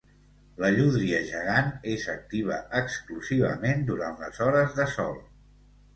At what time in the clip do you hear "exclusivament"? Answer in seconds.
2.81-3.85